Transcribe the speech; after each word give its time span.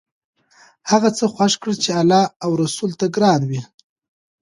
هغه 0.91 1.09
څه 1.17 1.25
خوښ 1.33 1.53
کړه 1.61 1.73
چې 1.83 1.91
الله 2.01 2.23
او 2.43 2.51
رسول 2.63 2.91
ته 2.99 3.05
ګران 3.15 3.41
وي. 3.49 3.61